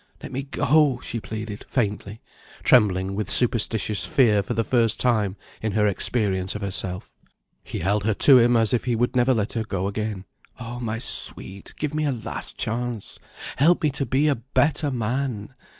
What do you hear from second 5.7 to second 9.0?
her experience of herself. He held her to him as if he